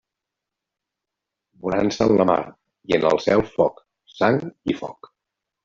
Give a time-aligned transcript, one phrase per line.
[1.65, 2.39] Bonança en la mar
[2.93, 3.81] i en el cel foc,
[4.17, 4.43] sang
[4.75, 5.15] i foc.